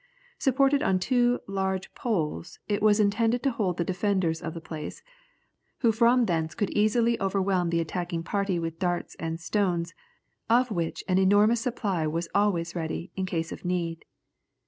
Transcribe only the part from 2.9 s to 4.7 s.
intended to hold the defenders of the